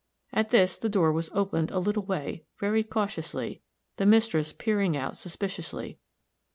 [0.33, 3.61] At this the door was opened a little way, very cautiously,
[3.97, 5.99] the mistress peering out suspiciously.